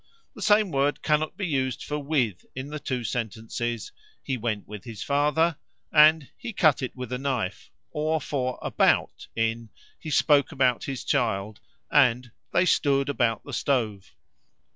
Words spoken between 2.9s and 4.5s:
sentences "He